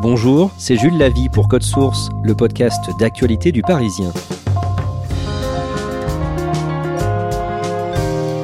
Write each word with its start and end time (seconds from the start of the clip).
Bonjour, 0.00 0.52
c'est 0.58 0.76
Jules 0.76 0.96
Lavie 0.96 1.28
pour 1.28 1.48
Code 1.48 1.64
Source, 1.64 2.08
le 2.22 2.36
podcast 2.36 2.88
d'actualité 3.00 3.50
du 3.50 3.62
Parisien. 3.62 4.12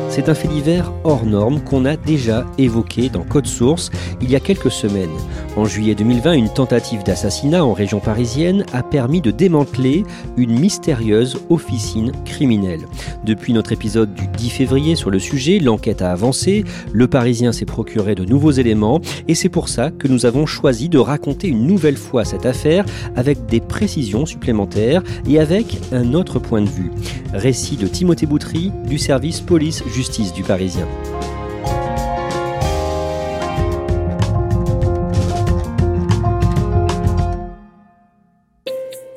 C'est 0.08 0.28
un 0.28 0.34
fait 0.34 0.48
divers 0.48 0.92
hors 1.04 1.24
norme 1.24 1.60
qu'on 1.60 1.84
a 1.84 1.96
déjà 1.96 2.44
évoqué 2.58 3.08
dans 3.08 3.22
Code 3.22 3.46
Source 3.46 3.92
il 4.20 4.32
y 4.32 4.34
a 4.34 4.40
quelques 4.40 4.72
semaines. 4.72 5.14
En 5.56 5.66
juillet 5.66 5.94
2020, 5.94 6.32
une 6.32 6.48
tentative 6.48 7.04
d'assassinat 7.04 7.64
en 7.64 7.72
région 7.72 8.00
parisienne 8.00 8.66
a 8.72 8.82
permis 8.82 9.20
de 9.20 9.30
démanteler 9.30 10.02
une 10.36 10.58
mystérieuse 10.58 11.38
officine 11.48 12.10
criminelle. 12.24 12.80
Depuis 13.24 13.52
notre 13.52 13.70
épisode 13.70 14.12
du 14.14 14.26
10 14.26 14.50
février 14.50 14.96
sur 14.96 15.10
le 15.10 15.20
sujet, 15.20 15.60
l'enquête 15.60 16.02
a 16.02 16.10
avancé, 16.10 16.64
le 16.92 17.06
Parisien 17.06 17.52
s'est 17.52 17.66
procuré 17.66 18.16
de 18.16 18.24
nouveaux 18.24 18.50
éléments 18.50 19.00
et 19.28 19.36
c'est 19.36 19.48
pour 19.48 19.68
ça 19.68 19.92
que 19.92 20.08
nous 20.08 20.26
avons 20.26 20.44
choisi 20.44 20.88
de 20.88 20.98
raconter 20.98 21.46
une 21.46 21.68
nouvelle 21.68 21.96
fois 21.96 22.24
cette 22.24 22.46
affaire 22.46 22.84
avec 23.14 23.46
des 23.46 23.60
précisions 23.60 24.26
supplémentaires 24.26 25.04
et 25.28 25.38
avec 25.38 25.78
un 25.92 26.14
autre 26.14 26.40
point 26.40 26.62
de 26.62 26.68
vue. 26.68 26.90
Récit 27.32 27.76
de 27.76 27.86
Timothée 27.86 28.26
Boutry 28.26 28.72
du 28.88 28.98
service 28.98 29.40
police-justice 29.40 30.32
du 30.32 30.42
Parisien. 30.42 30.88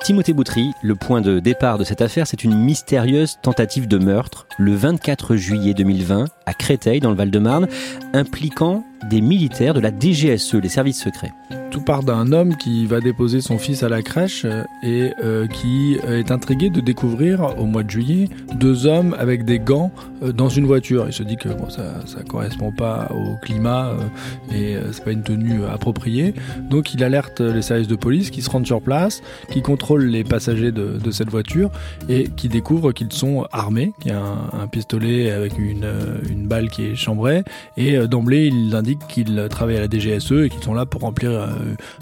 Timothée 0.08 0.32
Boutry, 0.32 0.72
le 0.80 0.94
point 0.94 1.20
de 1.20 1.38
départ 1.38 1.76
de 1.76 1.84
cette 1.84 2.00
affaire, 2.00 2.26
c'est 2.26 2.42
une 2.42 2.56
mystérieuse 2.56 3.36
tentative 3.42 3.86
de 3.86 3.98
meurtre 3.98 4.46
le 4.56 4.74
24 4.74 5.36
juillet 5.36 5.74
2020 5.74 6.24
à 6.46 6.54
Créteil, 6.54 7.00
dans 7.00 7.10
le 7.10 7.16
Val-de-Marne, 7.16 7.68
impliquant 8.14 8.86
des 9.04 9.20
militaires 9.20 9.74
de 9.74 9.80
la 9.80 9.90
DGSE, 9.90 10.54
les 10.54 10.68
services 10.68 11.02
secrets. 11.02 11.32
Tout 11.70 11.82
part 11.82 12.02
d'un 12.02 12.32
homme 12.32 12.56
qui 12.56 12.86
va 12.86 13.00
déposer 13.00 13.40
son 13.40 13.58
fils 13.58 13.82
à 13.82 13.88
la 13.88 14.02
crèche 14.02 14.46
et 14.82 15.12
euh, 15.22 15.46
qui 15.46 15.98
est 16.08 16.30
intrigué 16.30 16.70
de 16.70 16.80
découvrir 16.80 17.58
au 17.58 17.66
mois 17.66 17.82
de 17.82 17.90
juillet 17.90 18.28
deux 18.54 18.86
hommes 18.86 19.14
avec 19.18 19.44
des 19.44 19.58
gants 19.58 19.92
euh, 20.22 20.32
dans 20.32 20.48
une 20.48 20.64
voiture. 20.64 21.04
Il 21.06 21.12
se 21.12 21.22
dit 21.22 21.36
que 21.36 21.50
ça 21.68 22.06
ça 22.06 22.22
correspond 22.22 22.72
pas 22.72 23.08
au 23.14 23.36
climat 23.44 23.88
euh, 23.88 24.54
et 24.54 24.76
euh, 24.76 24.92
c'est 24.92 25.04
pas 25.04 25.12
une 25.12 25.22
tenue 25.22 25.64
appropriée. 25.64 26.34
Donc 26.70 26.94
il 26.94 27.04
alerte 27.04 27.40
les 27.40 27.62
services 27.62 27.88
de 27.88 27.96
police 27.96 28.30
qui 28.30 28.42
se 28.42 28.50
rendent 28.50 28.66
sur 28.66 28.80
place, 28.80 29.22
qui 29.50 29.62
contrôlent 29.62 30.06
les 30.06 30.24
passagers 30.24 30.72
de, 30.72 31.10
cette 31.10 31.30
voiture 31.30 31.70
et 32.08 32.28
qui 32.36 32.48
découvrent 32.48 32.92
qu'ils 32.92 33.12
sont 33.12 33.46
armés, 33.50 33.92
qu'il 34.00 34.12
y 34.12 34.14
a 34.14 34.22
un, 34.22 34.66
pistolet 34.66 35.30
avec 35.30 35.58
une, 35.58 35.84
euh, 35.84 36.18
une 36.28 36.46
balle 36.46 36.68
qui 36.68 36.84
est 36.84 36.94
chambrée 36.94 37.42
et 37.76 37.96
euh, 37.96 38.06
d'emblée 38.06 38.46
ils 38.46 38.74
indiquent 38.88 39.06
qu'ils 39.08 39.46
travaillent 39.50 39.76
à 39.76 39.80
la 39.80 39.88
DGSE 39.88 40.32
et 40.32 40.48
qu'ils 40.48 40.62
sont 40.62 40.72
là 40.74 40.86
pour 40.86 41.02
remplir 41.02 41.30
euh, 41.30 41.46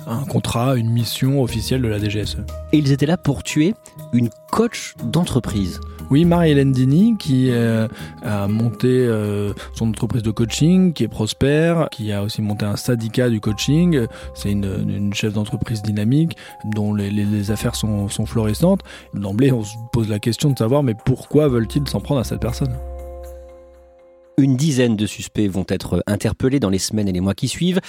un 0.06 0.24
contrat, 0.24 0.76
une 0.76 0.88
mission 0.90 1.42
officielle 1.42 1.82
de 1.82 1.88
la 1.88 1.98
DGSE. 1.98 2.38
Et 2.72 2.78
ils 2.78 2.92
étaient 2.92 3.06
là 3.06 3.16
pour 3.16 3.42
tuer 3.42 3.74
une 4.12 4.28
coach 4.52 4.94
d'entreprise. 5.02 5.80
Oui, 6.10 6.24
Marie-Hélène 6.24 6.70
Dini 6.70 7.16
qui 7.18 7.50
euh, 7.50 7.88
a 8.22 8.46
monté 8.46 8.86
euh, 8.88 9.52
son 9.74 9.88
entreprise 9.88 10.22
de 10.22 10.30
coaching, 10.30 10.92
qui 10.92 11.02
est 11.02 11.08
prospère, 11.08 11.88
qui 11.90 12.12
a 12.12 12.22
aussi 12.22 12.40
monté 12.42 12.64
un 12.64 12.76
syndicat 12.76 13.28
du 13.28 13.40
coaching. 13.40 14.06
C'est 14.34 14.52
une, 14.52 14.64
une 14.88 15.12
chef 15.12 15.32
d'entreprise 15.32 15.82
dynamique 15.82 16.36
dont 16.64 16.94
les, 16.94 17.10
les- 17.10 17.24
les 17.24 17.50
affaires 17.50 17.74
sont, 17.74 18.08
sont 18.08 18.26
florissantes. 18.26 18.82
D'emblée, 19.14 19.50
on 19.50 19.64
se 19.64 19.74
pose 19.92 20.08
la 20.08 20.20
question 20.20 20.50
de 20.50 20.56
savoir 20.58 20.84
mais 20.84 20.94
pourquoi 20.94 21.48
veulent-ils 21.48 21.88
s'en 21.88 21.98
prendre 22.00 22.20
à 22.20 22.24
cette 22.24 22.40
personne? 22.40 22.74
Une 24.38 24.56
dizaine 24.56 24.96
de 24.96 25.06
suspects 25.06 25.48
vont 25.48 25.64
être 25.66 26.02
interpellés 26.06 26.60
dans 26.60 26.68
les 26.68 26.78
semaines 26.78 27.08
et 27.08 27.12
les 27.12 27.20
mois 27.20 27.34
qui 27.34 27.48
suivent. 27.48 27.80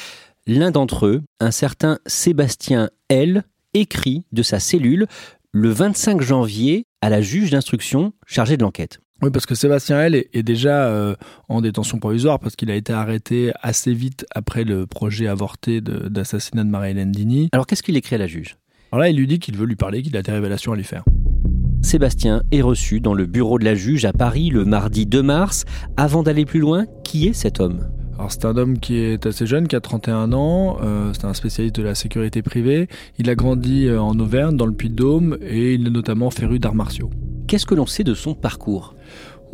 L'un 0.46 0.72
d'entre 0.72 1.06
eux, 1.06 1.24
un 1.42 1.52
certain 1.52 2.00
Sébastien 2.06 2.90
L, 3.10 3.44
écrit 3.74 4.24
de 4.32 4.44
sa 4.44 4.62
cellule 4.62 5.08
le 5.52 5.70
25 5.70 6.22
janvier 6.22 6.86
à 7.02 7.10
la 7.10 7.22
juge 7.22 7.52
d'instruction 7.52 8.14
chargée 8.26 8.56
de 8.56 8.62
l'enquête. 8.62 9.00
Oui, 9.22 9.30
parce 9.30 9.46
que 9.46 9.56
Sébastien 9.56 10.00
L 10.00 10.16
est, 10.16 10.44
déjà 10.44 10.88
euh, 10.88 11.16
en 11.50 11.60
détention 11.60 12.00
provisoire 12.00 12.40
parce 12.40 12.56
qu'il 12.56 12.72
a 12.72 12.76
été 12.76 12.94
arrêté 12.94 13.52
assez 13.62 13.94
vite 13.94 14.26
après 14.34 14.64
le 14.64 14.88
projet 14.88 15.28
avorté 15.28 15.82
de- 15.82 16.08
d'assassinat 16.08 16.64
de, 16.64 16.70
Marie-Hélène 16.70 17.12
Dini. 17.12 17.50
Alors 17.52 17.68
qu'est-ce 17.68 17.84
qu'il 17.84 17.98
écrit 17.98 18.16
à 18.16 18.20
la 18.20 18.28
juge? 18.28 18.56
Alors 18.94 19.02
là, 19.02 19.10
il 19.10 19.18
lui 19.18 19.28
dit 19.28 19.40
qu'il 19.40 19.58
veut 19.58 19.66
lui 19.66 19.76
parler, 19.76 20.02
qu'il 20.02 20.16
a 20.16 20.22
des 20.22 20.32
révélations 20.32 20.72
à 20.72 20.78
lui 20.78 20.86
faire. 20.86 21.04
Sébastien 21.82 22.42
est 22.52 22.62
reçu 22.62 23.00
dans 23.00 23.14
le 23.14 23.26
bureau 23.26 23.60
de 23.60 23.66
la 23.66 23.76
juge 23.76 24.06
à 24.06 24.14
Paris 24.14 24.50
le 24.50 24.66
mardi 24.66 25.06
2 25.06 25.24
mars. 25.24 25.66
Avant 25.96 26.24
d'aller 26.24 26.46
plus 26.46 26.60
loin, 26.60 26.86
qui 27.04 27.28
est 27.28 27.34
cet 27.34 27.60
homme? 27.60 27.88
Alors 28.18 28.32
c'est 28.32 28.46
un 28.46 28.58
homme 28.58 28.80
qui 28.80 28.98
est 28.98 29.26
assez 29.26 29.46
jeune, 29.46 29.68
qui 29.68 29.76
a 29.76 29.80
31 29.80 30.34
ans, 30.34 30.78
euh, 30.82 31.12
c'est 31.14 31.26
un 31.26 31.34
spécialiste 31.34 31.76
de 31.76 31.84
la 31.84 31.94
sécurité 31.94 32.42
privée. 32.42 32.88
Il 33.20 33.30
a 33.30 33.36
grandi 33.36 33.86
euh, 33.86 34.02
en 34.02 34.20
Auvergne, 34.20 34.58
dans 34.58 34.66
le 34.66 34.74
Puy-de-Dôme, 34.74 35.38
et 35.42 35.76
il 35.76 35.88
est 35.88 35.92
notamment 35.92 36.32
féru 36.32 36.58
d'arts 36.58 36.74
martiaux. 36.74 37.12
Qu'est-ce 37.48 37.68
que 37.68 37.76
l'on 37.76 37.86
sait 37.86 38.04
de 38.04 38.16
son 38.16 38.34
parcours? 38.34 38.96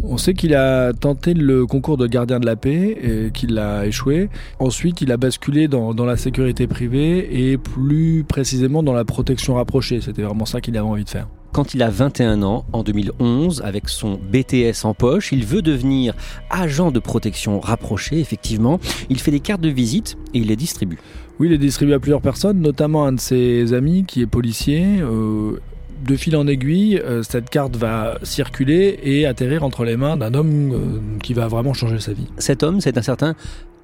On 0.01 0.17
sait 0.17 0.33
qu'il 0.33 0.55
a 0.55 0.91
tenté 0.93 1.33
le 1.33 1.67
concours 1.67 1.97
de 1.97 2.07
gardien 2.07 2.39
de 2.39 2.45
la 2.45 2.55
paix 2.55 2.97
et 3.01 3.31
qu'il 3.31 3.59
a 3.59 3.85
échoué. 3.85 4.29
Ensuite, 4.59 5.01
il 5.01 5.11
a 5.11 5.17
basculé 5.17 5.67
dans, 5.67 5.93
dans 5.93 6.05
la 6.05 6.17
sécurité 6.17 6.65
privée 6.65 7.51
et 7.51 7.57
plus 7.57 8.23
précisément 8.23 8.81
dans 8.81 8.93
la 8.93 9.05
protection 9.05 9.55
rapprochée. 9.55 10.01
C'était 10.01 10.23
vraiment 10.23 10.45
ça 10.45 10.61
qu'il 10.61 10.75
avait 10.77 10.87
envie 10.87 11.03
de 11.03 11.09
faire. 11.09 11.27
Quand 11.53 11.75
il 11.75 11.83
a 11.83 11.91
21 11.91 12.41
ans, 12.41 12.65
en 12.73 12.81
2011, 12.81 13.61
avec 13.63 13.87
son 13.87 14.15
BTS 14.15 14.85
en 14.85 14.95
poche, 14.95 15.31
il 15.31 15.45
veut 15.45 15.61
devenir 15.61 16.15
agent 16.49 16.89
de 16.89 16.97
protection 16.97 17.59
rapproché, 17.59 18.19
effectivement. 18.19 18.79
Il 19.11 19.19
fait 19.19 19.29
des 19.29 19.39
cartes 19.39 19.61
de 19.61 19.69
visite 19.69 20.17
et 20.33 20.39
il 20.39 20.47
les 20.47 20.55
distribue. 20.55 20.97
Oui, 21.39 21.49
il 21.49 21.53
est 21.53 21.59
distribué 21.59 21.93
à 21.93 21.99
plusieurs 21.99 22.21
personnes, 22.21 22.59
notamment 22.59 23.05
un 23.05 23.11
de 23.11 23.19
ses 23.19 23.73
amis 23.73 24.03
qui 24.03 24.23
est 24.23 24.25
policier. 24.25 24.83
Euh, 24.99 25.59
de 26.03 26.15
fil 26.15 26.35
en 26.35 26.47
aiguille, 26.47 26.97
euh, 26.97 27.21
cette 27.21 27.51
carte 27.51 27.75
va 27.75 28.17
circuler 28.23 28.99
et 29.03 29.27
atterrir 29.27 29.63
entre 29.63 29.83
les 29.83 29.95
mains 29.95 30.17
d'un 30.17 30.33
homme 30.33 30.71
euh, 30.73 31.19
qui 31.21 31.35
va 31.35 31.47
vraiment 31.47 31.73
changer 31.73 31.99
sa 31.99 32.13
vie. 32.13 32.29
Cet 32.39 32.63
homme, 32.63 32.81
c'est 32.81 32.97
un 32.97 33.03
certain 33.03 33.35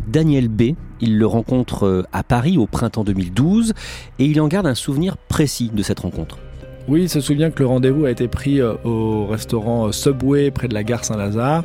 Daniel 0.07 0.48
B. 0.48 0.71
Il 1.01 1.19
le 1.19 1.27
rencontre 1.27 2.07
à 2.13 2.24
Paris 2.24 2.57
au 2.57 2.66
printemps 2.66 3.04
2012 3.04 3.74
et 4.18 4.25
il 4.25 4.42
en 4.42 4.48
garde 4.48 4.66
un 4.66 4.74
souvenir 4.74 5.18
précis 5.18 5.69
de 5.71 5.83
cette 5.83 6.00
rencontre. 6.00 6.39
Oui, 6.88 7.04
il 7.04 7.10
se 7.10 7.22
souvient 7.22 7.52
que 7.52 7.60
le 7.60 7.68
rendez-vous 7.68 8.06
a 8.06 8.12
été 8.12 8.28
pris 8.28 8.62
euh, 8.62 8.74
au 8.84 9.28
restaurant 9.28 9.88
euh, 9.88 9.92
Subway 9.92 10.50
près 10.52 10.68
de 10.68 10.74
la 10.74 10.84
gare 10.84 11.06
Saint-Lazare. 11.06 11.64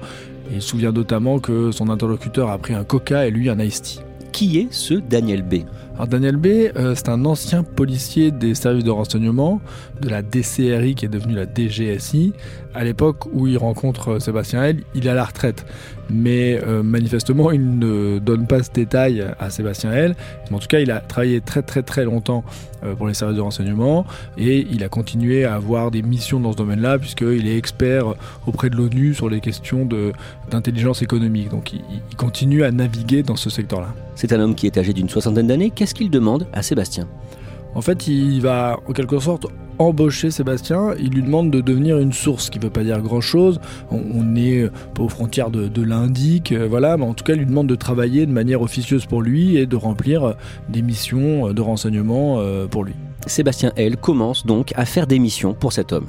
Il 0.52 0.60
se 0.60 0.68
souvient 0.68 0.92
notamment 0.92 1.38
que 1.38 1.70
son 1.70 1.88
interlocuteur 1.88 2.50
a 2.50 2.58
pris 2.58 2.74
un 2.74 2.84
coca 2.84 3.26
et 3.26 3.30
lui 3.30 3.48
un 3.48 3.58
iced 3.58 3.82
tea. 3.82 4.00
Qui 4.32 4.58
est 4.58 4.68
ce 4.70 4.94
Daniel 4.94 5.42
B? 5.42 5.62
Alors 5.94 6.08
Daniel 6.08 6.36
B, 6.36 6.46
euh, 6.46 6.94
c'est 6.96 7.08
un 7.08 7.24
ancien 7.24 7.62
policier 7.62 8.32
des 8.32 8.56
services 8.56 8.82
de 8.82 8.90
renseignement 8.90 9.60
de 10.00 10.08
la 10.08 10.22
DCRI 10.22 10.96
qui 10.96 11.04
est 11.04 11.08
devenue 11.08 11.34
la 11.34 11.46
DGSI. 11.46 12.32
À 12.74 12.82
l'époque 12.82 13.26
où 13.32 13.46
il 13.46 13.56
rencontre 13.56 14.14
euh, 14.14 14.18
Sébastien 14.18 14.64
L, 14.64 14.82
il 14.96 15.06
est 15.06 15.10
à 15.10 15.14
la 15.14 15.24
retraite. 15.24 15.64
Mais 16.10 16.60
euh, 16.66 16.82
manifestement, 16.82 17.52
il 17.52 17.78
ne 17.78 18.18
donne 18.18 18.48
pas 18.48 18.64
ce 18.64 18.72
détail 18.72 19.24
à 19.38 19.50
Sébastien 19.50 19.92
L. 19.92 20.16
en 20.50 20.58
tout 20.58 20.66
cas, 20.66 20.80
il 20.80 20.90
a 20.90 20.98
travaillé 20.98 21.40
très 21.40 21.62
très 21.62 21.84
très 21.84 22.04
longtemps 22.04 22.42
pour 22.98 23.06
les 23.06 23.14
services 23.14 23.36
de 23.36 23.40
renseignement 23.40 24.04
et 24.36 24.66
il 24.70 24.84
a 24.84 24.90
continué 24.90 25.46
à 25.46 25.54
avoir 25.54 25.90
des 25.90 26.02
missions 26.02 26.38
dans 26.38 26.52
ce 26.52 26.58
domaine-là 26.58 26.98
puisqu'il 26.98 27.48
est 27.48 27.56
expert 27.56 28.12
auprès 28.46 28.68
de 28.68 28.76
l'ONU 28.76 29.14
sur 29.14 29.30
les 29.30 29.40
questions 29.40 29.88
d'intelligence 30.50 31.00
économique. 31.00 31.48
Donc 31.48 31.72
il, 31.72 31.80
il 32.10 32.16
continue 32.16 32.62
à 32.62 32.70
naviguer 32.70 33.22
dans 33.22 33.36
ce 33.36 33.48
secteur-là. 33.48 33.94
C'est 34.16 34.32
un 34.32 34.40
homme 34.40 34.54
qui 34.54 34.66
est 34.66 34.78
âgé 34.78 34.92
d'une 34.92 35.08
soixantaine 35.08 35.48
d'années. 35.48 35.70
Qu'est-ce 35.84 35.94
qu'il 35.94 36.08
demande 36.08 36.46
à 36.54 36.62
Sébastien? 36.62 37.06
En 37.74 37.82
fait, 37.82 38.06
il 38.06 38.40
va 38.40 38.80
en 38.88 38.92
quelque 38.94 39.18
sorte 39.18 39.48
embaucher 39.78 40.30
Sébastien, 40.30 40.94
il 40.98 41.10
lui 41.10 41.22
demande 41.22 41.50
de 41.50 41.60
devenir 41.60 41.98
une 41.98 42.14
source, 42.14 42.46
ce 42.46 42.50
qui 42.50 42.58
ne 42.58 42.64
veut 42.64 42.70
pas 42.70 42.84
dire 42.84 43.02
grand-chose. 43.02 43.60
On, 43.90 44.34
est 44.34 44.70
pas 44.94 45.02
aux 45.02 45.10
frontières 45.10 45.50
de, 45.50 45.68
de 45.68 45.82
l'indique, 45.82 46.52
euh, 46.52 46.66
voilà, 46.66 46.96
mais 46.96 47.04
en 47.04 47.12
tout 47.12 47.22
cas, 47.22 47.34
il 47.34 47.40
lui 47.40 47.44
demande 47.44 47.66
de 47.66 47.74
travailler 47.74 48.24
de 48.24 48.32
manière 48.32 48.62
officieuse 48.62 49.04
pour 49.04 49.20
lui 49.20 49.58
et 49.58 49.66
de 49.66 49.76
remplir 49.76 50.36
des 50.70 50.80
missions 50.80 51.52
de 51.52 51.60
renseignement 51.60 52.38
euh, 52.38 52.66
pour 52.66 52.84
lui. 52.84 52.94
Sébastien 53.26 53.70
L 53.76 53.98
commence 53.98 54.46
donc 54.46 54.72
à 54.76 54.86
faire 54.86 55.06
des 55.06 55.18
missions 55.18 55.52
pour 55.52 55.74
cet 55.74 55.92
homme. 55.92 56.06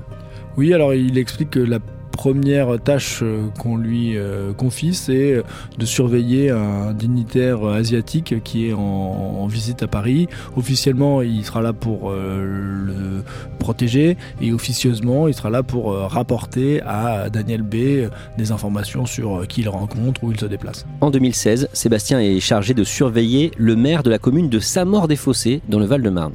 Oui, 0.56 0.74
alors 0.74 0.94
il 0.94 1.18
explique 1.18 1.50
que 1.50 1.60
la 1.60 1.80
première 2.16 2.80
tâche 2.82 3.20
euh, 3.22 3.50
qu'on 3.60 3.76
lui 3.76 4.18
euh, 4.18 4.54
confie, 4.54 4.94
c'est 4.94 5.34
euh, 5.34 5.44
de 5.78 5.86
surveiller 5.86 6.50
un 6.50 6.94
dignitaire 6.94 7.64
asiatique 7.66 8.42
qui 8.44 8.70
est 8.70 8.74
en, 8.74 9.46
visite 9.48 9.84
à 9.84 9.88
Paris. 9.88 10.28
Officiellement, 10.56 11.22
il 11.22 11.46
sera 11.46 11.62
là 11.62 11.74
pour 11.74 12.12
le 12.12 13.24
protéger 13.60 14.18
et 14.42 14.52
officieusement, 14.52 15.28
il 15.28 15.34
sera 15.36 15.52
là 15.52 15.62
pour 15.62 15.94
rapporter 15.94 16.82
à 16.82 17.30
Daniel 17.30 17.62
B 17.62 18.10
des 18.38 18.52
informations 18.52 19.06
sur 19.06 19.48
qui 19.48 19.62
il 19.62 19.70
rencontre, 19.70 20.24
où 20.24 20.32
il 20.32 20.40
se 20.40 20.48
déplace. 20.48 20.86
En 21.02 21.12
2016, 21.12 21.70
Sébastien 21.74 22.20
est 22.20 22.40
chargé 22.40 22.74
de 22.74 22.84
surveiller 22.84 23.52
le 23.58 23.76
maire 23.76 24.02
de 24.02 24.10
la 24.10 24.18
commune 24.18 24.50
de 24.50 24.60
Samor-des-Fossés 24.60 25.62
dans 25.70 25.80
le 25.80 25.86
Val-de-Marne. 25.86 26.34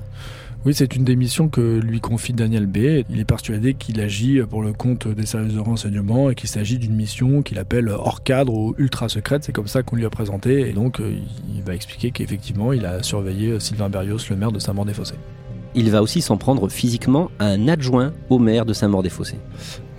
Oui, 0.67 0.75
c'est 0.75 0.95
une 0.95 1.05
des 1.05 1.17
missions 1.17 1.49
que 1.49 1.79
lui 1.79 2.01
confie 2.01 2.35
Daniel 2.35 2.67
B. 2.67 3.03
Il 3.09 3.19
est 3.19 3.25
persuadé 3.25 3.73
qu'il 3.73 3.99
agit 3.99 4.43
pour 4.43 4.61
le 4.61 4.75
compte 4.75 5.09
des 5.09 5.25
services 5.25 5.55
de 5.55 5.61
renseignement 5.61 6.29
et 6.29 6.35
qu'il 6.35 6.51
s'agit 6.51 6.77
d'une 6.77 6.95
mission 6.95 7.41
qu'il 7.41 7.59
appelle 7.59 7.89
hors 7.89 8.23
cadre 8.23 8.53
ou 8.53 8.75
ultra 8.77 9.09
secrète. 9.09 9.43
C'est 9.43 9.53
comme 9.53 9.69
ça 9.69 9.83
qu'on 9.83 9.97
lui 9.97 10.05
a 10.05 10.11
présenté. 10.11 10.69
Et 10.69 10.75
donc, 10.75 11.01
euh, 11.01 11.15
il 11.55 11.63
va 11.63 11.75
expliquer 11.75 12.11
qu'effectivement, 12.11 12.75
il 12.75 12.85
a 12.85 13.03
surveillé 13.03 13.59
Sylvain 13.59 13.89
Berrios, 13.89 14.19
le 14.29 14.37
maire 14.37 14.53
de 14.53 14.59
Saint-Maur-des-Fossés. 14.59 15.15
Il 15.75 15.91
va 15.91 16.03
aussi 16.03 16.21
s'en 16.21 16.37
prendre 16.37 16.69
physiquement 16.69 17.31
à 17.39 17.47
un 17.47 17.67
adjoint 17.67 18.13
au 18.29 18.39
maire 18.39 18.67
de 18.67 18.75
Saint-Maur-des-Fossés. 18.75 19.39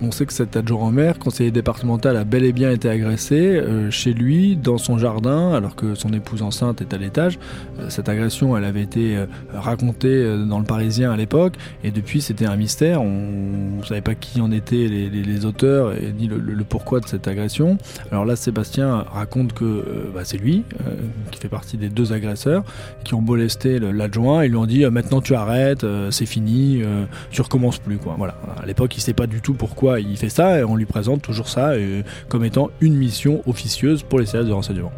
On 0.04 0.10
sait 0.10 0.26
que 0.26 0.32
cet 0.32 0.56
adjoint 0.56 0.80
en 0.80 0.90
maire, 0.90 1.20
conseiller 1.20 1.52
départemental, 1.52 2.16
a 2.16 2.24
bel 2.24 2.44
et 2.44 2.52
bien 2.52 2.72
été 2.72 2.88
agressé 2.88 3.36
euh, 3.36 3.88
chez 3.92 4.12
lui, 4.12 4.56
dans 4.56 4.76
son 4.76 4.98
jardin, 4.98 5.52
alors 5.52 5.76
que 5.76 5.94
son 5.94 6.12
épouse 6.12 6.42
enceinte 6.42 6.80
est 6.80 6.92
à 6.92 6.98
l'étage. 6.98 7.38
Euh, 7.78 7.88
cette 7.88 8.08
agression, 8.08 8.56
elle 8.56 8.64
avait 8.64 8.82
été 8.82 9.16
euh, 9.16 9.26
racontée 9.54 10.24
dans 10.48 10.58
le 10.58 10.64
Parisien 10.64 11.12
à 11.12 11.16
l'époque, 11.16 11.54
et 11.84 11.92
depuis, 11.92 12.20
c'était 12.20 12.46
un 12.46 12.56
mystère. 12.56 13.00
On 13.00 13.78
ne 13.78 13.84
savait 13.84 14.00
pas 14.00 14.16
qui 14.16 14.40
en 14.40 14.50
étaient 14.50 14.88
les, 14.88 15.44
auteurs 15.44 15.92
et 15.92 16.12
ni 16.12 16.26
le, 16.26 16.64
pourquoi 16.64 16.98
de 16.98 17.06
cette 17.06 17.28
agression. 17.28 17.78
Alors 18.10 18.24
là, 18.24 18.34
Sébastien 18.34 19.04
raconte 19.12 19.52
que 19.52 19.84
bah, 20.14 20.22
c'est 20.24 20.36
lui 20.36 20.64
qui 21.30 21.40
fait 21.40 21.48
partie 21.48 21.76
des 21.76 21.88
deux 21.88 22.12
agresseurs 22.12 22.64
qui 23.04 23.14
ont 23.14 23.20
molesté 23.20 23.78
l'adjoint 23.78 24.42
et 24.42 24.48
lui 24.48 24.56
ont 24.56 24.66
dit 24.66 24.84
maintenant 24.86 25.20
tu 25.20 25.34
arrêtes, 25.34 25.84
c'est 26.10 26.26
fini, 26.26 26.82
tu 27.30 27.42
recommences 27.42 27.78
plus. 27.78 27.96
Quoi. 27.96 28.14
Voilà. 28.18 28.36
À 28.62 28.66
l'époque, 28.66 28.94
il 28.94 29.00
ne 29.00 29.02
sait 29.02 29.14
pas 29.14 29.26
du 29.26 29.40
tout 29.40 29.54
pourquoi 29.54 29.91
il 30.00 30.16
fait 30.16 30.28
ça 30.28 30.58
et 30.58 30.64
on 30.64 30.76
lui 30.76 30.86
présente 30.86 31.22
toujours 31.22 31.48
ça 31.48 31.70
euh, 31.70 32.02
comme 32.28 32.44
étant 32.44 32.70
une 32.80 32.94
mission 32.94 33.42
officieuse 33.46 34.02
pour 34.02 34.18
les 34.18 34.26
services 34.26 34.48
de 34.48 34.54
renseignement. 34.54 34.92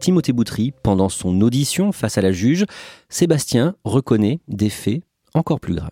Timothée 0.00 0.32
Boutry, 0.32 0.72
pendant 0.82 1.08
son 1.08 1.40
audition 1.42 1.92
face 1.92 2.18
à 2.18 2.22
la 2.22 2.32
juge, 2.32 2.64
Sébastien 3.08 3.76
reconnaît 3.84 4.40
des 4.48 4.68
faits 4.68 5.02
encore 5.32 5.60
plus 5.60 5.74
graves. 5.74 5.90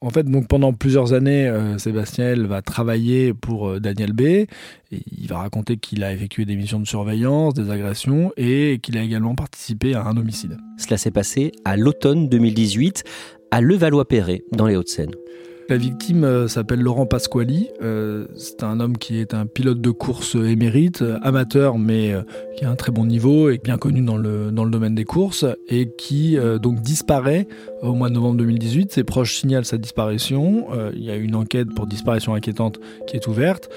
En 0.00 0.10
fait, 0.10 0.22
donc 0.22 0.46
pendant 0.46 0.72
plusieurs 0.72 1.12
années, 1.12 1.48
euh, 1.48 1.76
Sébastien 1.76 2.36
va 2.46 2.62
travailler 2.62 3.34
pour 3.34 3.68
euh, 3.68 3.80
Daniel 3.80 4.12
B. 4.12 4.20
Et 4.20 4.46
il 4.90 5.26
va 5.26 5.38
raconter 5.38 5.76
qu'il 5.76 6.04
a 6.04 6.12
effectué 6.12 6.44
des 6.44 6.54
missions 6.54 6.78
de 6.78 6.86
surveillance, 6.86 7.52
des 7.54 7.68
agressions 7.70 8.30
et 8.36 8.78
qu'il 8.80 8.96
a 8.96 9.02
également 9.02 9.34
participé 9.34 9.94
à 9.94 10.04
un 10.04 10.16
homicide. 10.16 10.56
Cela 10.76 10.98
s'est 10.98 11.10
passé 11.10 11.50
à 11.64 11.76
l'automne 11.76 12.28
2018 12.28 13.02
à 13.50 13.60
Levallois-Perret, 13.60 14.44
dans 14.52 14.66
les 14.66 14.76
Hauts-de-Seine. 14.76 15.12
La 15.70 15.76
victime 15.76 16.24
euh, 16.24 16.48
s'appelle 16.48 16.80
Laurent 16.80 17.04
Pasquali. 17.04 17.68
Euh, 17.82 18.26
c'est 18.36 18.62
un 18.62 18.80
homme 18.80 18.96
qui 18.96 19.18
est 19.18 19.34
un 19.34 19.44
pilote 19.44 19.82
de 19.82 19.90
course 19.90 20.34
émérite, 20.34 21.04
amateur, 21.20 21.76
mais 21.76 22.14
euh, 22.14 22.22
qui 22.56 22.64
a 22.64 22.70
un 22.70 22.74
très 22.74 22.90
bon 22.90 23.04
niveau 23.04 23.50
et 23.50 23.58
bien 23.58 23.76
connu 23.76 24.00
dans 24.00 24.16
le, 24.16 24.50
dans 24.50 24.64
le 24.64 24.70
domaine 24.70 24.94
des 24.94 25.04
courses, 25.04 25.44
et 25.68 25.90
qui 25.98 26.38
donc 26.62 26.80
disparaît 26.80 27.46
au 27.82 27.92
mois 27.92 28.08
de 28.08 28.14
novembre 28.14 28.38
2018. 28.38 28.92
Ses 28.92 29.04
proches 29.04 29.36
signalent 29.36 29.66
sa 29.66 29.76
disparition. 29.76 30.68
Il 30.94 31.04
y 31.04 31.10
a 31.10 31.16
une 31.16 31.34
enquête 31.34 31.68
pour 31.74 31.86
disparition 31.86 32.34
inquiétante 32.34 32.80
qui 33.06 33.16
est 33.16 33.26
ouverte. 33.26 33.68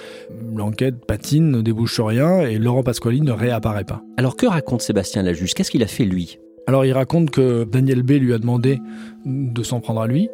L'enquête 0.56 1.06
patine, 1.06 1.52
ne 1.52 1.62
débouche 1.62 1.94
sur 1.94 2.08
rien, 2.08 2.40
et 2.42 2.58
Laurent 2.58 2.84
Pasquali 2.84 3.22
ne 3.22 3.34
réapparaît 3.34 3.84
pas. 3.84 4.02
Alors 4.16 4.38
que 4.38 4.46
raconte 4.46 4.82
Sébastien 4.82 5.24
la 5.24 5.34
juge 5.34 5.54
Qu'est-ce 5.54 5.72
qu'il 5.72 5.84
a 5.84 5.88
fait 5.88 6.06
lui? 6.06 6.40
Alors 6.68 6.86
il 6.86 6.94
raconte 6.94 7.32
que 7.32 7.64
Daniel 7.64 8.04
B 8.04 8.12
lui 8.12 8.34
a 8.34 8.38
demandé 8.38 8.80
de 9.26 9.64
s'en 9.64 9.80
prendre 9.80 10.02
à 10.02 10.08
lui. 10.08 10.30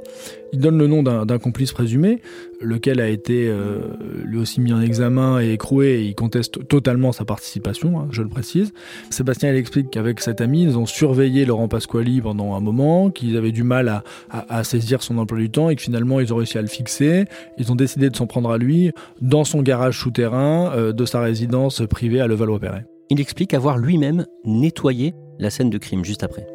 Il 0.54 0.60
donne 0.60 0.78
le 0.78 0.88
nom 0.88 1.04
d'un 1.04 1.40
complice 1.40 1.74
présumé, 1.74 2.22
lequel 2.62 3.02
a 3.02 3.10
été 3.10 3.48
euh, 3.50 3.80
lui 4.24 4.38
aussi 4.38 4.62
mis 4.62 4.72
en 4.72 4.82
examen 4.82 5.42
et 5.42 5.52
écroué, 5.52 5.88
et 5.88 6.04
il 6.04 6.16
conteste 6.16 6.68
totalement 6.68 7.12
sa 7.12 7.26
participation, 7.26 8.00
hein, 8.00 8.08
je 8.12 8.22
le 8.22 8.30
précise. 8.30 8.72
Sébastien 9.10 9.52
il 9.52 9.58
explique 9.58 9.90
qu'avec 9.90 10.22
cet 10.22 10.40
ami, 10.40 10.64
ils 10.64 10.78
ont 10.78 10.86
surveillé 10.86 11.46
Laurent 11.46 11.68
Pasquali 11.68 12.22
pendant 12.22 12.56
un 12.56 12.62
moment, 12.62 13.10
qu'ils 13.10 13.36
avaient 13.36 13.52
du 13.52 13.64
mal 13.64 14.04
à, 14.30 14.64
saisir 14.64 15.04
son 15.04 15.18
emploi 15.18 15.40
du 15.40 15.50
temps 15.50 15.70
et 15.70 15.76
que 15.76 15.82
finalement 15.82 16.20
ils 16.20 16.34
ont 16.34 16.38
réussi 16.38 16.58
à 16.58 16.62
le 16.62 16.68
fixer. 16.68 17.26
Ils 17.58 17.72
ont 17.72 17.76
décidé 17.76 18.10
de 18.10 18.16
s'en 18.16 18.28
prendre 18.28 18.52
à 18.52 18.58
lui 18.58 18.92
dans 19.22 19.44
son 19.44 19.62
garage 19.62 20.00
souterrain 20.00 20.72
euh, 20.76 20.94
de 20.94 21.06
sa 21.06 21.20
résidence 21.22 21.84
privée 21.90 22.22
à 22.22 22.28
Levallois-Perret. 22.28 22.86
Il 23.10 23.22
explique 23.22 23.54
avoir 23.54 23.78
lui-même 23.78 24.26
nettoyé 24.44 25.14
la 25.40 25.50
scène 25.50 25.70
de 25.70 25.78
crime 25.78 26.04
juste 26.04 26.24
après. 26.24 26.46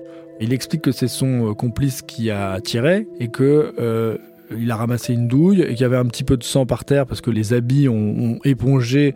Il 0.40 0.52
explique 0.52 0.82
que 0.82 0.92
c'est 0.92 1.08
son 1.08 1.50
euh, 1.50 1.54
complice 1.54 2.02
qui 2.02 2.30
a 2.30 2.60
tiré 2.60 3.06
et 3.20 3.28
que 3.28 3.74
euh, 3.78 4.18
il 4.56 4.70
a 4.70 4.76
ramassé 4.76 5.14
une 5.14 5.28
douille 5.28 5.62
et 5.62 5.68
qu'il 5.68 5.80
y 5.80 5.84
avait 5.84 5.96
un 5.96 6.06
petit 6.06 6.24
peu 6.24 6.36
de 6.36 6.44
sang 6.44 6.66
par 6.66 6.84
terre 6.84 7.06
parce 7.06 7.20
que 7.20 7.30
les 7.30 7.52
habits 7.52 7.88
ont, 7.88 8.38
épongé 8.44 9.14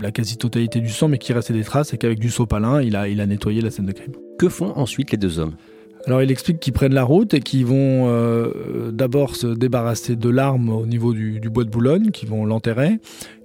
la 0.00 0.10
quasi-totalité 0.10 0.80
du 0.80 0.88
sang, 0.88 1.08
mais 1.08 1.18
qu'il 1.18 1.34
restait 1.34 1.54
des 1.54 1.62
traces 1.62 1.94
et 1.94 1.98
qu'avec 1.98 2.18
du 2.18 2.28
sopalin, 2.28 2.82
il 2.82 2.96
a, 2.96 3.08
il 3.08 3.20
a 3.20 3.26
nettoyé 3.26 3.60
la 3.60 3.70
scène 3.70 3.86
de 3.86 3.92
crime. 3.92 4.12
Que 4.38 4.48
font 4.48 4.72
ensuite 4.76 5.12
les 5.12 5.16
deux 5.16 5.38
hommes? 5.38 5.54
Alors 6.06 6.22
il 6.22 6.30
explique 6.30 6.60
qu'ils 6.60 6.72
prennent 6.72 6.94
la 6.94 7.04
route 7.04 7.32
et 7.32 7.40
qu'ils 7.40 7.64
vont 7.64 8.08
euh, 8.08 8.90
d'abord 8.92 9.36
se 9.36 9.46
débarrasser 9.46 10.16
de 10.16 10.28
l'arme 10.28 10.68
au 10.68 10.86
niveau 10.86 11.14
du, 11.14 11.40
bois 11.50 11.64
de 11.64 11.70
Boulogne, 11.70 12.10
qu'ils 12.10 12.28
vont 12.28 12.44
l'enterrer, 12.44 12.98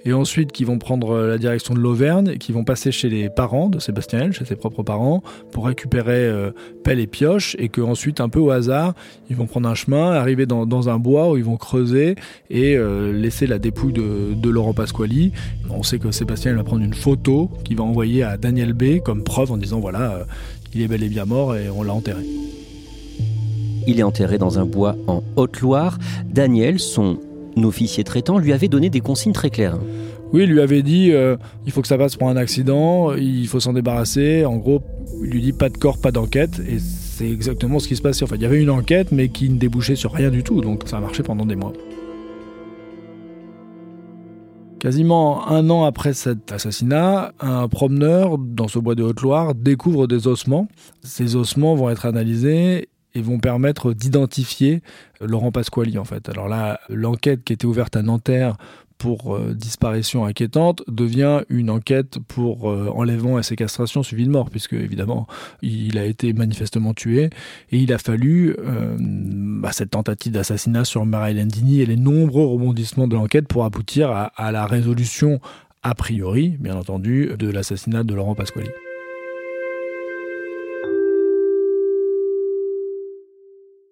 et 0.05 0.13
ensuite 0.13 0.51
qu'ils 0.51 0.65
vont 0.65 0.77
prendre 0.77 1.19
la 1.19 1.37
direction 1.37 1.73
de 1.73 1.79
l'Auvergne 1.79 2.31
et 2.33 2.37
qu'ils 2.37 2.55
vont 2.55 2.63
passer 2.63 2.91
chez 2.91 3.09
les 3.09 3.29
parents 3.29 3.69
de 3.69 3.79
Sébastien 3.79 4.19
L, 4.19 4.33
chez 4.33 4.45
ses 4.45 4.55
propres 4.55 4.83
parents, 4.83 5.23
pour 5.51 5.67
récupérer 5.67 6.25
euh, 6.25 6.51
pelle 6.83 6.99
et 6.99 7.07
pioche, 7.07 7.55
et 7.59 7.69
qu'ensuite, 7.69 8.19
un 8.19 8.29
peu 8.29 8.39
au 8.39 8.49
hasard, 8.49 8.93
ils 9.29 9.35
vont 9.35 9.45
prendre 9.45 9.69
un 9.69 9.75
chemin, 9.75 10.11
arriver 10.11 10.45
dans, 10.45 10.89
un 10.89 10.99
bois 10.99 11.31
où 11.31 11.37
ils 11.37 11.43
vont 11.43 11.57
creuser 11.57 12.15
et 12.49 12.75
euh, 12.75 13.13
laisser 13.13 13.47
la 13.47 13.59
dépouille 13.59 13.93
de, 13.93 14.49
Laurent 14.49 14.73
Pasquali. 14.73 15.31
On 15.69 15.83
sait 15.83 15.99
que 15.99 16.11
Sébastien 16.11 16.55
va 16.55 16.63
prendre 16.63 16.83
une 16.83 16.93
photo 16.93 17.51
qu'il 17.63 17.77
va 17.77 17.83
envoyer 17.83 18.23
à 18.23 18.37
Daniel 18.37 18.73
B 18.73 18.99
comme 19.03 19.23
preuve 19.23 19.51
en 19.51 19.57
disant 19.57 19.79
voilà, 19.79 20.25
il 20.73 20.81
est 20.81 20.87
bel 20.87 21.03
et 21.03 21.09
bien 21.09 21.25
mort 21.25 21.55
et 21.55 21.69
on 21.69 21.83
l'a 21.83 21.93
enterré. 21.93 22.23
Il 23.87 23.99
est 23.99 24.03
enterré 24.03 24.37
dans 24.37 24.59
un 24.59 24.65
bois 24.65 24.95
en 25.07 25.23
Haute-Loire. 25.35 25.97
Daniel, 26.25 26.79
son 26.79 27.17
officier 27.57 28.03
traitant, 28.03 28.37
lui 28.37 28.53
avait 28.53 28.67
donné 28.67 28.89
des 28.89 29.01
consignes 29.01 29.33
très 29.33 29.49
claires. 29.49 29.77
Oui, 30.31 30.43
il 30.43 30.51
lui 30.51 30.61
avait 30.61 30.83
dit 30.83 31.11
euh, 31.11 31.37
il 31.65 31.71
faut 31.71 31.81
que 31.81 31.87
ça 31.87 31.97
passe 31.97 32.15
pour 32.15 32.29
un 32.29 32.37
accident, 32.37 33.13
il 33.13 33.47
faut 33.47 33.59
s'en 33.59 33.73
débarrasser. 33.73 34.45
En 34.45 34.57
gros, 34.57 34.81
il 35.23 35.31
lui 35.31 35.41
dit 35.41 35.53
pas 35.53 35.69
de 35.69 35.77
corps, 35.77 35.97
pas 35.97 36.11
d'enquête. 36.11 36.61
Et 36.69 36.77
c'est 36.79 37.29
exactement 37.29 37.79
ce 37.79 37.87
qui 37.87 37.95
se 37.95 38.01
passait. 38.01 38.23
Enfin, 38.23 38.35
il 38.35 38.43
y 38.43 38.45
avait 38.45 38.61
une 38.61 38.69
enquête, 38.69 39.11
mais 39.11 39.29
qui 39.29 39.49
ne 39.49 39.57
débouchait 39.57 39.95
sur 39.95 40.13
rien 40.13 40.29
du 40.29 40.43
tout. 40.43 40.61
Donc 40.61 40.83
ça 40.85 40.97
a 40.97 40.99
marché 40.99 41.23
pendant 41.23 41.45
des 41.45 41.55
mois. 41.55 41.73
Quasiment 44.79 45.45
un 45.49 45.69
an 45.69 45.83
après 45.83 46.13
cet 46.13 46.53
assassinat, 46.53 47.33
un 47.41 47.67
promeneur 47.67 48.37
dans 48.37 48.69
ce 48.69 48.79
bois 48.79 48.95
de 48.95 49.03
Haute-Loire 49.03 49.53
découvre 49.53 50.07
des 50.07 50.27
ossements. 50.27 50.69
Ces 51.01 51.35
ossements 51.35 51.75
vont 51.75 51.89
être 51.89 52.05
analysés 52.05 52.87
et 53.13 53.21
vont 53.21 53.39
permettre 53.39 53.91
d'identifier 53.93 54.81
Laurent 55.19 55.51
Pasquali 55.51 55.97
en 55.97 56.05
fait. 56.05 56.29
Alors 56.29 56.47
là, 56.47 56.79
l'enquête 56.87 57.43
qui 57.43 57.51
était 57.51 57.65
ouverte 57.65 57.97
à 57.97 58.03
Nanterre 58.03 58.55
pour 58.97 59.35
euh, 59.35 59.53
disparition 59.53 60.25
inquiétante 60.25 60.83
devient 60.87 61.41
une 61.49 61.69
enquête 61.69 62.19
pour 62.27 62.69
euh, 62.69 62.89
enlèvement 62.93 63.39
et 63.39 63.43
séquestration 63.43 64.03
suivie 64.03 64.25
de 64.25 64.29
mort, 64.29 64.49
puisque 64.49 64.73
évidemment 64.73 65.25
il 65.61 65.97
a 65.97 66.05
été 66.05 66.31
manifestement 66.33 66.93
tué 66.93 67.29
et 67.71 67.77
il 67.77 67.91
a 67.91 67.97
fallu 67.97 68.55
bah, 69.59 69.71
cette 69.73 69.91
tentative 69.91 70.31
d'assassinat 70.31 70.85
sur 70.85 71.05
Marie 71.05 71.33
Landini 71.33 71.81
et 71.81 71.85
les 71.85 71.97
nombreux 71.97 72.45
rebondissements 72.45 73.07
de 73.07 73.15
l'enquête 73.15 73.47
pour 73.47 73.65
aboutir 73.65 74.09
à, 74.09 74.25
à 74.25 74.51
la 74.51 74.65
résolution 74.65 75.39
a 75.83 75.95
priori, 75.95 76.57
bien 76.59 76.75
entendu, 76.75 77.31
de 77.37 77.49
l'assassinat 77.49 78.03
de 78.03 78.13
Laurent 78.13 78.35
Pasquali. 78.35 78.69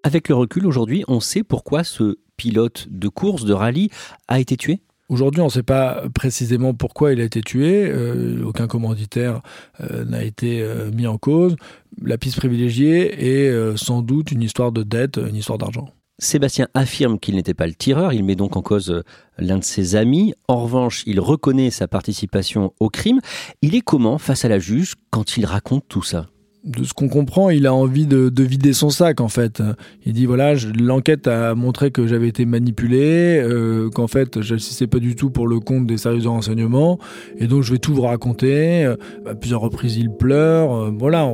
Avec 0.03 0.29
le 0.29 0.35
recul 0.35 0.65
aujourd'hui, 0.65 1.03
on 1.07 1.19
sait 1.19 1.43
pourquoi 1.43 1.83
ce 1.83 2.17
pilote 2.37 2.87
de 2.89 3.09
course 3.09 3.43
de 3.43 3.53
rallye 3.53 3.89
a 4.27 4.39
été 4.39 4.55
tué? 4.55 4.79
Aujourd'hui, 5.09 5.39
on 5.39 5.45
ne 5.45 5.49
sait 5.49 5.63
pas 5.63 6.03
précisément 6.13 6.73
pourquoi 6.73 7.13
il 7.13 7.21
a 7.21 7.23
été 7.23 7.41
tué. 7.41 7.89
Euh, 7.89 8.43
aucun 8.43 8.67
commanditaire 8.67 9.41
euh, 9.79 10.03
n'a 10.03 10.23
été 10.23 10.61
euh, 10.61 10.91
mis 10.91 11.07
en 11.07 11.17
cause. 11.17 11.55
La 12.01 12.17
piste 12.17 12.35
privilégiée 12.37 13.45
est 13.45 13.77
sans 13.77 14.01
doute 14.01 14.31
une 14.31 14.43
histoire 14.43 14.71
de 14.73 14.83
dette, 14.83 15.17
une 15.17 15.35
histoire 15.35 15.57
d'argent. 15.57 15.89
Sébastien 16.19 16.67
affirme 16.73 17.19
qu'il 17.19 17.35
n'était 17.35 17.53
pas 17.53 17.67
le 17.67 17.75
tireur, 17.75 18.11
il 18.11 18.23
met 18.23 18.35
donc 18.35 18.57
en 18.57 18.61
cause 18.61 19.03
l'un 19.37 19.57
de 19.59 19.63
ses 19.63 19.95
amis. 19.95 20.33
En 20.47 20.57
revanche, 20.63 21.03
il 21.05 21.19
reconnaît 21.19 21.69
sa 21.69 21.87
participation 21.87 22.73
au 22.79 22.89
crime. 22.89 23.21
Il 23.61 23.75
est 23.75 23.81
comment 23.81 24.17
face 24.17 24.43
à 24.43 24.49
la 24.49 24.59
juge 24.59 24.95
quand 25.09 25.37
il 25.37 25.45
raconte 25.45 25.85
tout 25.87 26.03
ça? 26.03 26.27
De 26.67 26.83
ce 26.83 26.93
qu'on 26.93 27.07
comprend, 27.07 27.49
il 27.49 27.65
a 27.65 27.73
envie 27.73 28.05
de, 28.05 28.31
vider 28.43 28.73
son 28.73 28.89
sac 28.89 29.21
en 29.21 29.27
fait. 29.27 29.61
Il 30.05 30.13
dit 30.13 30.25
voilà, 30.25 30.53
l'enquête 30.79 31.27
a 31.27 31.55
montré 31.55 31.91
que 31.91 32.07
j'avais 32.07 32.27
été 32.27 32.45
manipulé, 32.45 33.39
euh, 33.41 33.89
qu'en 33.89 34.07
fait 34.07 34.41
je 34.41 34.53
n'assistais 34.53 34.87
pas 34.87 34.99
du 34.99 35.15
tout 35.15 35.29
pour 35.29 35.47
le 35.47 35.59
compte 35.59 35.85
des 35.87 35.97
services 35.97 36.23
de 36.23 36.29
renseignement, 36.29 36.99
et 37.37 37.47
donc 37.47 37.63
je 37.63 37.71
vais 37.71 37.79
tout 37.79 37.93
vous 37.93 38.03
raconter. 38.03 38.85
À 39.25 39.35
plusieurs 39.35 39.61
reprises, 39.61 39.97
il 39.97 40.11
pleure. 40.11 40.73
Euh, 40.73 40.91
voilà, 40.97 41.31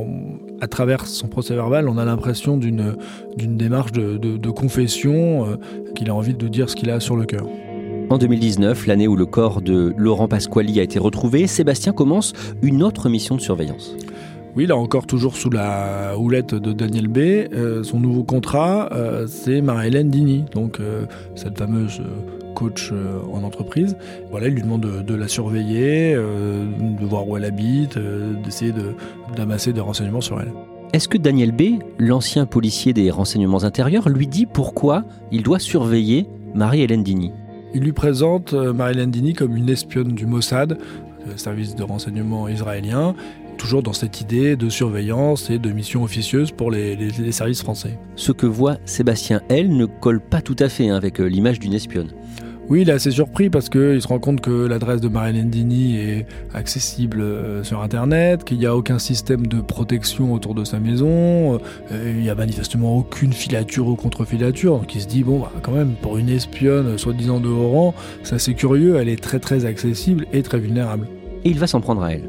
à 0.60 0.66
travers 0.66 1.06
son 1.06 1.28
procès 1.28 1.54
verbal, 1.54 1.88
on 1.88 1.98
a 1.98 2.04
l'impression 2.04 2.56
d'une 2.56 2.96
démarche 3.36 3.92
de, 3.92 4.50
confession, 4.50 5.46
euh, 5.46 5.56
qu'il 5.94 6.10
a 6.10 6.14
envie 6.14 6.34
de 6.34 6.48
dire 6.48 6.70
ce 6.70 6.76
qu'il 6.76 6.90
a 6.90 7.00
sur 7.00 7.16
le 7.16 7.24
cœur. 7.24 7.46
En 8.10 8.18
2019, 8.18 8.86
l'année 8.86 9.08
où 9.08 9.16
le 9.16 9.26
corps 9.26 9.62
de 9.62 9.94
Laurent 9.96 10.28
Pasquali 10.28 10.78
a 10.78 10.82
été 10.82 10.98
retrouvé, 10.98 11.46
Sébastien 11.46 11.92
commence 11.92 12.32
une 12.62 12.82
autre 12.82 13.08
mission 13.08 13.34
de 13.34 13.40
surveillance. 13.40 13.96
Oui, 14.56 14.66
là 14.66 14.76
encore, 14.76 15.06
toujours 15.06 15.36
sous 15.36 15.50
la 15.50 16.16
houlette 16.16 16.54
de 16.54 16.72
Daniel 16.72 17.08
B. 17.08 17.18
Euh, 17.18 17.82
son 17.82 17.98
nouveau 17.98 18.22
contrat, 18.22 18.88
euh, 18.92 19.26
c'est 19.26 19.60
Marie-Hélène 19.60 20.10
Dini, 20.10 20.44
donc 20.54 20.78
euh, 20.78 21.06
cette 21.34 21.58
fameuse 21.58 22.00
coach 22.54 22.92
en 23.32 23.42
entreprise. 23.42 23.96
Voilà, 24.30 24.46
il 24.46 24.54
lui 24.54 24.62
demande 24.62 25.04
de, 25.04 25.14
la 25.16 25.26
surveiller, 25.26 26.14
de 26.14 27.04
voir 27.04 27.28
où 27.28 27.36
elle 27.36 27.44
habite, 27.44 27.98
d'essayer 28.44 28.72
d'amasser 29.36 29.72
des 29.72 29.80
renseignements 29.80 30.20
sur 30.20 30.40
elle. 30.40 30.52
Est-ce 30.92 31.08
que 31.08 31.18
Daniel 31.18 31.50
B., 31.50 31.80
l'ancien 31.98 32.46
policier 32.46 32.92
des 32.92 33.10
renseignements 33.10 33.64
intérieurs, 33.64 34.08
lui 34.08 34.28
dit 34.28 34.46
pourquoi 34.46 35.02
il 35.32 35.42
doit 35.42 35.58
surveiller 35.58 36.28
Marie-Hélène 36.54 37.02
Dini? 37.02 37.32
Il 37.74 37.80
lui 37.82 37.92
présente 37.92 38.52
Marie-Hélène 38.52 39.10
Dini 39.10 39.32
comme 39.32 39.56
une 39.56 39.68
espionne 39.68 40.12
du 40.12 40.24
Mossad, 40.24 40.78
le 41.26 41.36
service 41.36 41.74
de 41.74 41.82
renseignement 41.82 42.46
israélien, 42.46 43.16
toujours 43.64 43.82
dans 43.82 43.94
cette 43.94 44.20
idée 44.20 44.56
de 44.56 44.68
surveillance 44.68 45.48
et 45.48 45.58
de 45.58 45.70
mission 45.70 46.02
officieuse 46.02 46.50
pour 46.50 46.70
les, 46.70 47.32
services 47.32 47.62
français. 47.62 47.98
Ce 48.14 48.30
que 48.30 48.44
voit 48.44 48.76
Sébastien 48.84 49.40
L 49.48 49.74
ne 49.74 49.86
colle 49.86 50.20
pas 50.20 50.42
tout 50.42 50.56
à 50.58 50.68
fait 50.68 50.90
hein, 50.90 50.96
avec 50.96 51.18
euh, 51.18 51.24
l'image 51.24 51.60
d'une 51.60 51.72
espionne. 51.72 52.10
Oui, 52.68 52.82
il 52.82 52.90
est 52.90 52.92
assez 52.92 53.10
surpris 53.10 53.48
parce 53.48 53.70
qu'il 53.70 54.02
se 54.02 54.06
rend 54.06 54.18
compte 54.18 54.42
que 54.42 54.66
l'adresse 54.66 55.00
de 55.00 55.08
Marilyn 55.08 55.46
Dini 55.46 55.96
est 55.96 56.26
accessible 56.52 57.22
euh, 57.22 57.64
sur 57.64 57.80
Internet, 57.80 58.44
qu'il 58.44 58.58
n'y 58.58 58.66
a 58.66 58.76
aucun 58.76 58.98
système 58.98 59.46
de 59.46 59.62
protection 59.62 60.34
autour 60.34 60.54
de 60.54 60.64
sa 60.64 60.78
maison, 60.78 61.58
euh, 61.90 62.12
il 62.14 62.20
n'y 62.20 62.28
a 62.28 62.34
manifestement 62.34 62.98
aucune 62.98 63.32
filature 63.32 63.88
ou 63.88 63.96
contre-filature. 63.96 64.78
Donc 64.78 64.94
il 64.94 65.00
se 65.00 65.06
dit, 65.06 65.24
bon, 65.24 65.40
bah, 65.40 65.52
quand 65.62 65.72
même, 65.72 65.94
pour 66.02 66.18
une 66.18 66.28
espionne 66.28 66.98
soi-disant 66.98 67.40
de 67.40 67.48
haut 67.48 67.70
rang, 67.70 67.94
c'est 68.24 68.34
assez 68.34 68.52
curieux, 68.52 68.96
elle 68.96 69.08
est 69.08 69.22
très 69.22 69.38
très 69.38 69.64
accessible 69.64 70.26
et 70.34 70.42
très 70.42 70.58
vulnérable. 70.58 71.08
Et 71.46 71.50
il 71.50 71.58
va 71.58 71.66
s'en 71.66 71.80
prendre 71.80 72.02
à 72.02 72.12
elle 72.12 72.28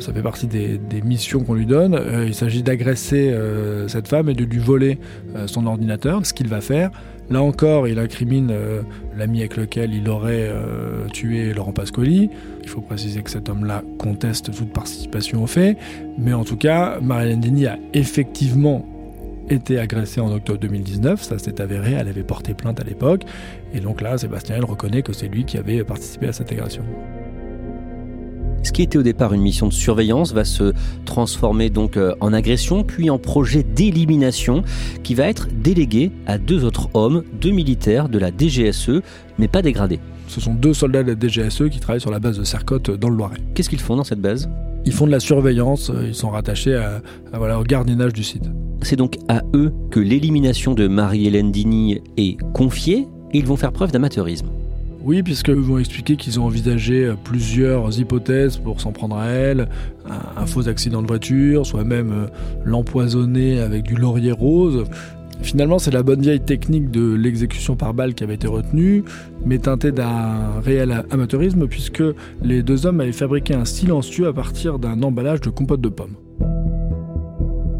ça 0.00 0.12
fait 0.12 0.22
partie 0.22 0.46
des, 0.46 0.78
missions 1.04 1.44
qu'on 1.44 1.54
lui 1.54 1.66
donne. 1.66 1.94
Euh, 1.94 2.26
il 2.26 2.34
s'agit 2.34 2.62
d'agresser 2.62 3.30
euh, 3.30 3.88
cette 3.88 4.08
femme 4.08 4.28
et 4.28 4.34
de 4.34 4.44
lui 4.44 4.58
voler 4.58 4.98
euh, 5.36 5.46
son 5.46 5.66
ordinateur, 5.66 6.24
ce 6.24 6.32
qu'il 6.32 6.48
va 6.48 6.60
faire. 6.60 6.90
Là 7.30 7.42
encore, 7.42 7.88
il 7.88 7.98
incrimine 7.98 8.52
l'ami 9.16 9.40
avec 9.40 9.56
lequel 9.56 9.94
il 9.94 10.10
aurait 10.10 10.52
tué 11.10 11.54
Laurent 11.54 11.72
Pascoli. 11.72 12.28
Il 12.62 12.68
faut 12.68 12.82
préciser 12.82 13.22
que 13.22 13.30
cet 13.30 13.48
homme-là 13.48 13.82
conteste 13.98 14.54
toute 14.54 14.70
participation 14.74 15.42
au 15.42 15.46
fait. 15.46 15.78
Mais 16.18 16.34
en 16.34 16.44
tout 16.44 16.58
cas, 16.58 16.98
Marilyn 17.00 17.38
Dini 17.38 17.66
a 17.66 17.78
effectivement 17.94 18.86
été 19.48 19.78
agressée 19.78 20.20
en 20.20 20.30
octobre 20.30 20.58
2019, 20.60 21.22
ça 21.22 21.38
s'est 21.38 21.62
avéré, 21.62 21.92
elle 21.92 22.08
avait 22.08 22.22
porté 22.22 22.52
plainte 22.54 22.80
à 22.80 22.84
l'époque, 22.84 23.24
et 23.74 23.80
donc 23.80 24.00
là, 24.00 24.16
Sébastien 24.16 24.56
elle 24.56 24.64
reconnaît 24.64 25.02
que 25.02 25.12
c'est 25.12 25.28
lui 25.28 25.44
qui 25.44 25.58
avait 25.58 25.84
participé 25.84 26.28
à 26.28 26.32
cette 26.32 26.50
agression. 26.50 26.82
Ce 28.64 28.72
qui 28.72 28.82
était 28.82 28.96
au 28.96 29.02
départ 29.02 29.34
une 29.34 29.42
mission 29.42 29.68
de 29.68 29.74
surveillance 29.74 30.32
va 30.32 30.44
se 30.44 30.72
transformer 31.04 31.68
donc 31.68 31.98
euh, 31.98 32.14
en 32.20 32.32
agression, 32.32 32.82
puis 32.82 33.10
en 33.10 33.18
projet 33.18 33.62
d'élimination 33.62 34.62
qui 35.02 35.14
va 35.14 35.28
être 35.28 35.48
délégué 35.52 36.10
à 36.26 36.38
deux 36.38 36.64
autres 36.64 36.88
hommes, 36.94 37.24
deux 37.40 37.50
militaires 37.50 38.08
de 38.08 38.18
la 38.18 38.30
DGSE, 38.30 39.02
mais 39.38 39.48
pas 39.48 39.60
dégradés. 39.60 40.00
Ce 40.28 40.40
sont 40.40 40.54
deux 40.54 40.72
soldats 40.72 41.02
de 41.02 41.12
la 41.12 41.28
DGSE 41.28 41.68
qui 41.70 41.78
travaillent 41.78 42.00
sur 42.00 42.10
la 42.10 42.20
base 42.20 42.38
de 42.38 42.44
Sercotte 42.44 42.90
dans 42.90 43.10
le 43.10 43.16
Loiret. 43.16 43.36
Qu'est-ce 43.54 43.68
qu'ils 43.68 43.80
font 43.80 43.96
dans 43.96 44.04
cette 44.04 44.22
base? 44.22 44.48
Ils 44.86 44.92
font 44.92 45.06
de 45.06 45.12
la 45.12 45.20
surveillance, 45.20 45.90
euh, 45.90 46.08
ils 46.08 46.14
sont 46.14 46.30
rattachés 46.30 46.74
à, 46.74 47.02
voilà, 47.34 47.60
au 47.60 47.64
gardiennage 47.64 48.14
du 48.14 48.24
site. 48.24 48.48
C'est 48.80 48.96
donc 48.96 49.18
à 49.28 49.42
eux 49.54 49.74
que 49.90 50.00
l'élimination 50.00 50.72
de 50.72 50.88
Marie-Hélène 50.88 51.52
Digny 51.52 52.00
est 52.16 52.40
confiée 52.54 53.06
et 53.32 53.38
ils 53.38 53.46
vont 53.46 53.56
faire 53.56 53.72
preuve 53.72 53.92
d'amateurisme. 53.92 54.46
Oui, 55.06 55.22
puisqu'eux 55.22 55.52
vont 55.52 55.76
expliquer 55.76 56.16
qu'ils 56.16 56.40
ont 56.40 56.44
envisagé 56.44 57.04
euh, 57.04 57.14
plusieurs 57.22 58.00
hypothèses 58.00 58.56
pour 58.56 58.80
s'en 58.80 58.92
prendre 58.92 59.18
à 59.18 59.26
elle. 59.26 59.68
Un, 60.06 60.46
faux 60.46 60.66
accident 60.66 61.02
de 61.02 61.06
voiture, 61.06 61.66
soit 61.66 61.84
même 61.84 62.10
euh, 62.10 62.26
l'empoisonner 62.64 63.60
avec 63.60 63.82
du 63.82 63.96
laurier 63.96 64.32
rose. 64.32 64.84
Finalement, 65.42 65.78
c'est 65.78 65.90
la 65.90 66.02
bonne 66.02 66.22
vieille 66.22 66.40
technique 66.40 66.90
de 66.90 67.12
l'exécution 67.12 67.76
par 67.76 67.92
balle 67.92 68.14
qui 68.14 68.24
avait 68.24 68.36
été 68.36 68.46
retenue, 68.46 69.04
mais 69.44 69.58
teintée 69.58 69.92
d'un 69.92 70.60
réel 70.64 71.04
amateurisme, 71.10 71.66
puisque 71.66 72.02
les 72.42 72.62
deux 72.62 72.86
hommes 72.86 73.00
avaient 73.00 73.12
fabriqué 73.12 73.52
un 73.52 73.66
silencieux 73.66 74.26
à 74.26 74.32
partir 74.32 74.78
d'un 74.78 75.02
emballage 75.02 75.42
de 75.42 75.50
compote 75.50 75.82
de 75.82 75.90
pommes. 75.90 76.16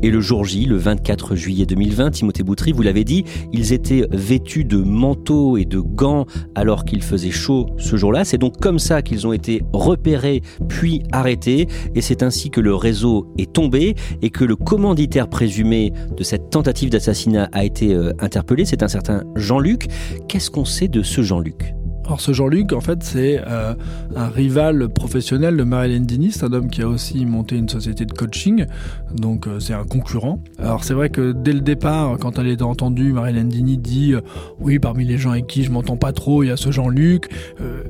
Et 0.02 0.10
le 0.10 0.20
jour 0.20 0.44
J, 0.44 0.66
le 0.66 0.76
24 0.76 1.34
juillet 1.34 1.66
2020, 1.66 2.10
Timothée 2.10 2.42
Boutry, 2.42 2.72
vous 2.72 2.82
l'avez 2.82 3.04
dit, 3.04 3.24
ils 3.52 3.72
étaient 3.72 4.06
vêtus 4.10 4.64
de 4.64 4.78
manteaux 4.78 5.56
et 5.56 5.64
de 5.64 5.80
gants 5.80 6.26
alors 6.54 6.84
qu'il 6.84 7.02
faisait 7.02 7.30
chaud 7.30 7.66
ce 7.78 7.96
jour-là. 7.96 8.24
C'est 8.24 8.38
donc 8.38 8.60
comme 8.60 8.78
ça 8.78 9.02
qu'ils 9.02 9.26
ont 9.26 9.32
été 9.32 9.62
repérés 9.72 10.42
puis 10.68 11.02
arrêtés. 11.12 11.68
Et 11.94 12.00
c'est 12.00 12.22
ainsi 12.22 12.50
que 12.50 12.60
le 12.60 12.74
réseau 12.74 13.32
est 13.38 13.52
tombé 13.52 13.94
et 14.22 14.30
que 14.30 14.44
le 14.44 14.56
commanditaire 14.56 15.28
présumé 15.28 15.92
de 16.16 16.22
cette 16.22 16.50
tentative 16.50 16.90
d'assassinat 16.90 17.48
a 17.52 17.64
été 17.64 17.94
euh, 17.94 18.12
interpellé. 18.18 18.64
C'est 18.64 18.82
un 18.82 18.88
certain 18.88 19.24
Jean-Luc. 19.36 19.86
Qu'est-ce 20.28 20.50
qu'on 20.50 20.64
sait 20.64 20.88
de 20.88 21.02
ce 21.02 21.22
Jean-Luc? 21.22 21.74
Alors 22.06 22.20
ce 22.20 22.32
Jean-Luc, 22.32 22.74
en 22.74 22.82
fait, 22.82 23.02
c'est 23.02 23.40
euh, 23.46 23.74
un 24.14 24.28
rival 24.28 24.90
professionnel 24.90 25.56
de 25.56 25.62
Marilyn 25.62 26.00
Dini, 26.00 26.32
c'est 26.32 26.44
un 26.44 26.52
homme 26.52 26.68
qui 26.68 26.82
a 26.82 26.88
aussi 26.88 27.24
monté 27.24 27.56
une 27.56 27.70
société 27.70 28.04
de 28.04 28.12
coaching, 28.12 28.66
donc 29.16 29.46
euh, 29.46 29.58
c'est 29.58 29.72
un 29.72 29.84
concurrent. 29.84 30.38
Alors 30.58 30.84
c'est 30.84 30.92
vrai 30.92 31.08
que 31.08 31.32
dès 31.32 31.54
le 31.54 31.60
départ, 31.60 32.18
quand 32.18 32.38
elle 32.38 32.48
était 32.48 32.62
entendue, 32.62 33.12
Marilyn 33.12 33.44
Dini 33.44 33.78
dit 33.78 34.12
euh, 34.12 34.20
oui, 34.60 34.78
parmi 34.78 35.06
les 35.06 35.16
gens 35.16 35.30
avec 35.30 35.46
qui 35.46 35.64
je 35.64 35.70
m'entends 35.70 35.96
pas 35.96 36.12
trop, 36.12 36.42
il 36.42 36.48
y 36.48 36.50
a 36.50 36.58
ce 36.58 36.70
Jean-Luc. 36.70 37.30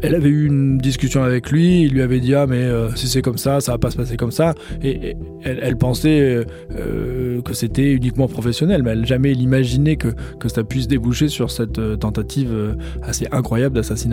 elle 0.03 0.15
avait 0.15 0.29
eu 0.29 0.47
une 0.47 0.79
discussion 0.79 1.25
avec 1.25 1.51
lui, 1.51 1.83
il 1.83 1.93
lui 1.93 2.03
avait 2.03 2.21
dit 2.21 2.37
ah 2.37 2.47
mais 2.47 2.69
si 2.95 3.09
c'est 3.09 3.23
comme 3.23 3.39
ça, 3.39 3.61
ça 3.61 3.73
va 3.73 3.79
pas 3.79 3.91
se 3.91 3.97
passer 3.97 4.17
comme 4.17 4.31
ça, 4.31 4.55
et, 4.83 5.17
elle, 5.43 5.77
pensait 5.77 6.47
que 6.71 7.53
c'était 7.53 7.93
uniquement 7.93 8.29
professionnel, 8.29 8.83
mais 8.83 8.93
elle 8.93 9.07
jamais 9.07 9.35
l'imaginait 9.35 9.97
que 9.97 10.09
que 10.39 10.49
ça 10.49 10.63
puisse 10.63 10.89
déboucher 10.89 11.29
sur 11.29 11.51
cette 11.51 11.99
tentative 11.99 12.77
assez 13.03 13.27
incroyable 13.33 13.75
d'assassinat 13.75 14.04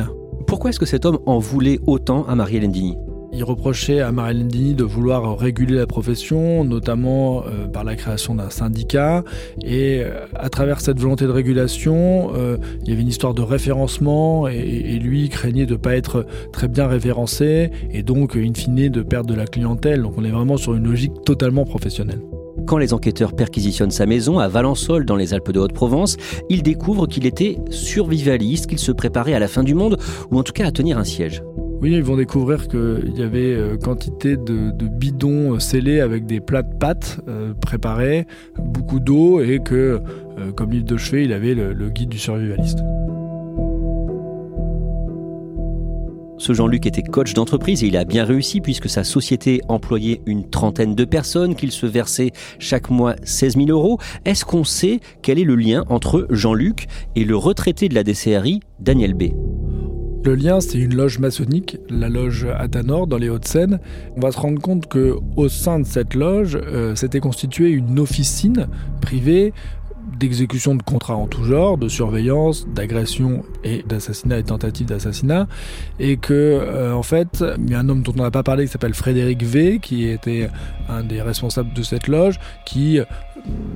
pourquoi 0.47 0.69
est-ce 0.69 0.79
que 0.79 0.85
cet 0.85 1.05
homme 1.05 1.19
en 1.25 1.39
voulait 1.39 1.79
autant 1.87 2.25
à 2.25 2.35
Marie-Hélène 2.35 2.71
Digny 2.71 2.97
il 3.33 3.45
reprochait 3.45 4.01
à 4.01 4.11
Marie-Hélène 4.11 4.49
Digny 4.49 4.73
de 4.73 4.83
vouloir 4.83 5.37
réguler 5.37 5.75
la 5.75 5.87
profession, 5.87 6.65
notamment 6.65 7.43
euh, 7.45 7.67
par 7.67 7.85
la 7.85 7.95
création 7.95 8.35
d'un 8.35 8.49
syndicat. 8.49 9.23
Et 9.63 10.01
euh, 10.03 10.25
à 10.35 10.49
travers 10.49 10.81
cette 10.81 10.99
volonté 10.99 11.25
de 11.25 11.31
régulation, 11.31 12.33
euh, 12.35 12.57
il 12.83 12.89
y 12.89 12.91
avait 12.91 13.01
une 13.01 13.07
histoire 13.07 13.33
de 13.33 13.41
référencement 13.41 14.49
et, 14.49 14.57
et 14.57 14.99
lui 14.99 15.29
craignait 15.29 15.65
de 15.65 15.73
ne 15.73 15.77
pas 15.77 15.95
être 15.95 16.25
très 16.51 16.67
bien 16.67 16.87
référencé 16.87 17.71
et 17.91 18.03
donc, 18.03 18.35
in 18.35 18.53
fine, 18.53 18.89
de 18.89 19.01
perdre 19.01 19.29
de 19.29 19.35
la 19.35 19.45
clientèle. 19.45 20.01
Donc 20.01 20.15
on 20.17 20.25
est 20.25 20.31
vraiment 20.31 20.57
sur 20.57 20.75
une 20.75 20.83
logique 20.83 21.13
totalement 21.23 21.63
professionnelle. 21.63 22.19
Quand 22.71 22.77
les 22.77 22.93
enquêteurs 22.93 23.33
perquisitionnent 23.33 23.91
sa 23.91 24.05
maison 24.05 24.39
à 24.39 24.47
Valensole 24.47 25.03
dans 25.03 25.17
les 25.17 25.33
Alpes 25.33 25.51
de 25.51 25.59
Haute-Provence, 25.59 26.15
ils 26.49 26.63
découvrent 26.63 27.05
qu'il 27.05 27.25
était 27.25 27.57
survivaliste, 27.69 28.67
qu'il 28.67 28.79
se 28.79 28.93
préparait 28.93 29.33
à 29.33 29.39
la 29.39 29.49
fin 29.49 29.61
du 29.61 29.75
monde 29.75 29.97
ou 30.31 30.39
en 30.39 30.43
tout 30.43 30.53
cas 30.53 30.67
à 30.67 30.71
tenir 30.71 30.97
un 30.97 31.03
siège. 31.03 31.43
Oui, 31.81 31.91
ils 31.91 32.01
vont 32.01 32.15
découvrir 32.15 32.69
qu'il 32.69 33.13
y 33.17 33.23
avait 33.23 33.53
euh, 33.55 33.75
quantité 33.75 34.37
de, 34.37 34.71
bidons 34.87 35.55
euh, 35.55 35.59
scellés 35.59 35.99
avec 35.99 36.25
des 36.25 36.39
plats 36.39 36.63
de 36.63 36.73
pâtes 36.73 37.19
euh, 37.27 37.53
préparés, 37.53 38.25
beaucoup 38.57 39.01
d'eau 39.01 39.41
et 39.41 39.59
que, 39.59 39.99
comme 40.55 40.71
livre 40.71 40.85
de 40.85 40.95
chevet, 40.95 41.25
il 41.25 41.33
avait 41.33 41.55
le, 41.55 41.89
guide 41.89 42.07
du 42.07 42.19
survivaliste. 42.19 42.79
Ce 46.41 46.53
Jean-Luc 46.53 46.87
était 46.87 47.03
coach 47.03 47.35
d'entreprise 47.35 47.83
et 47.83 47.87
il 47.87 47.95
a 47.95 48.03
bien 48.03 48.25
réussi 48.25 48.61
puisque 48.61 48.89
sa 48.89 49.03
société 49.03 49.61
employait 49.67 50.21
une 50.25 50.49
trentaine 50.49 50.95
de 50.95 51.05
personnes, 51.05 51.53
qu'il 51.53 51.71
se 51.71 51.85
versait 51.85 52.31
chaque 52.57 52.89
mois 52.89 53.13
16 53.23 53.57
000 53.57 53.67
euros. 53.69 53.99
Est-ce 54.25 54.43
qu'on 54.43 54.63
sait 54.63 55.01
quel 55.21 55.37
est 55.37 55.43
le 55.43 55.55
lien 55.55 55.85
entre 55.87 56.25
Jean-Luc 56.31 56.87
et 57.15 57.25
le 57.25 57.35
retraité 57.35 57.89
de 57.89 57.93
la 57.93 58.03
DCRI, 58.03 58.59
Daniel 58.79 59.13
B? 59.13 59.25
Le 60.23 60.33
lien, 60.33 60.61
c'est 60.61 60.79
une 60.79 60.95
loge 60.95 61.19
maçonnique, 61.19 61.77
la 61.89 62.09
loge 62.09 62.47
Atanor 62.57 63.05
dans 63.05 63.17
les 63.17 63.29
Hauts-de-Seine. 63.29 63.79
On 64.17 64.19
va 64.19 64.31
se 64.31 64.39
rendre 64.39 64.59
compte 64.59 64.87
que 64.87 65.17
au 65.35 65.47
sein 65.47 65.79
de 65.79 65.85
cette 65.85 66.15
loge, 66.15 66.57
euh, 66.59 66.95
s'était 66.95 67.19
constituée 67.19 67.69
une 67.69 67.99
officine 67.99 68.67
privée 68.99 69.53
d'exécution 70.17 70.75
de 70.75 70.83
contrats 70.83 71.15
en 71.15 71.27
tout 71.27 71.43
genre, 71.43 71.77
de 71.77 71.87
surveillance, 71.87 72.67
d'agression 72.67 73.43
et 73.63 73.83
d'assassinat 73.83 74.39
et 74.39 74.43
tentative 74.43 74.87
d'assassinat, 74.87 75.47
et 75.99 76.17
que 76.17 76.33
euh, 76.33 76.93
en 76.93 77.03
fait, 77.03 77.43
il 77.57 77.71
y 77.71 77.73
a 77.73 77.79
un 77.79 77.89
homme 77.89 78.03
dont 78.03 78.13
on 78.17 78.21
n'a 78.21 78.31
pas 78.31 78.43
parlé 78.43 78.65
qui 78.65 78.71
s'appelle 78.71 78.93
Frédéric 78.93 79.43
V, 79.43 79.79
qui 79.79 80.07
était 80.07 80.49
un 80.89 81.03
des 81.03 81.21
responsables 81.21 81.73
de 81.73 81.81
cette 81.81 82.07
loge, 82.07 82.39
qui 82.65 82.99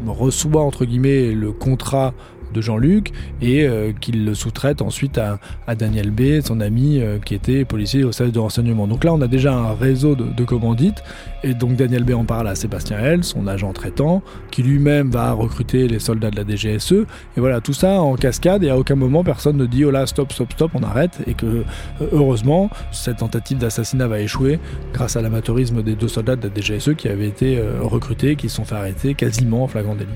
reçoit 0.05 0.61
entre 0.61 0.85
guillemets 0.85 1.31
le 1.31 1.51
contrat 1.51 2.13
de 2.55 2.61
Jean-Luc 2.61 3.11
et 3.41 3.67
euh, 3.67 3.91
qu'il 3.91 4.25
le 4.25 4.33
sous-traite 4.33 4.81
ensuite 4.81 5.17
à, 5.17 5.37
Daniel 5.75 6.09
B, 6.09 6.41
son 6.41 6.61
ami 6.61 6.99
euh, 6.99 7.19
qui 7.19 7.35
était 7.35 7.65
policier 7.65 8.03
au 8.03 8.11
service 8.11 8.33
de 8.33 8.39
renseignement. 8.39 8.87
Donc 8.87 9.03
là, 9.03 9.13
on 9.13 9.21
a 9.21 9.27
déjà 9.27 9.53
un 9.53 9.73
réseau 9.73 10.15
de, 10.15 10.45
commandites 10.45 11.03
et 11.43 11.53
donc 11.53 11.75
Daniel 11.75 12.03
B 12.03 12.11
en 12.11 12.23
parle 12.23 12.47
à 12.47 12.55
Sébastien 12.55 12.99
L, 12.99 13.23
son 13.23 13.47
agent 13.47 13.73
traitant, 13.73 14.21
qui 14.51 14.63
lui-même 14.63 15.09
va 15.09 15.33
recruter 15.33 15.87
les 15.87 15.99
soldats 15.99 16.31
de 16.31 16.35
la 16.35 16.43
DGSE. 16.43 16.93
Et 16.93 17.39
voilà, 17.39 17.61
tout 17.61 17.73
ça 17.73 18.01
en 18.01 18.15
cascade 18.15 18.63
et 18.63 18.69
à 18.69 18.77
aucun 18.77 18.95
moment 18.95 19.23
personne 19.23 19.57
ne 19.57 19.65
dit 19.65 19.83
oh 19.85 19.91
là, 19.91 20.05
stop, 20.05 20.31
stop, 20.31 20.53
stop, 20.53 20.71
on 20.75 20.83
arrête. 20.83 21.19
Et 21.27 21.33
que 21.33 21.45
euh, 21.45 21.63
heureusement, 22.11 22.69
cette 22.91 23.17
tentative 23.17 23.57
d'assassinat 23.57 24.07
va 24.07 24.19
échouer 24.19 24.59
grâce 24.93 25.17
à 25.17 25.21
l'amateurisme 25.21 25.81
des 25.81 25.95
deux 25.95 26.07
soldats 26.07 26.35
de 26.35 26.47
la 26.47 26.53
DGSE 26.53 26.95
qui 26.95 27.09
avaient 27.09 27.27
été 27.27 27.61
recrutés, 27.81 28.35
qui 28.35 28.49
se 28.49 28.55
sont 28.55 28.65
fait 28.65 28.75
arrêter 28.75 29.13
quasiment 29.13 29.63
en 29.63 29.67
flagrant 29.67 29.95
délit. 29.95 30.11